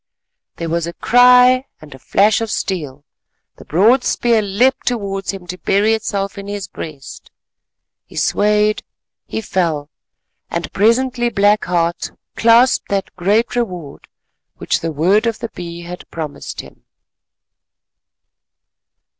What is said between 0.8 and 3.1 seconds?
a cry and a flash of steel;